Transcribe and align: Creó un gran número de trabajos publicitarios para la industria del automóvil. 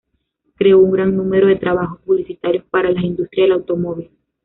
Creó 0.55 0.79
un 0.79 0.93
gran 0.93 1.15
número 1.15 1.45
de 1.45 1.57
trabajos 1.57 1.99
publicitarios 2.03 2.63
para 2.71 2.89
la 2.89 3.01
industria 3.05 3.43
del 3.43 3.51
automóvil. 3.53 4.09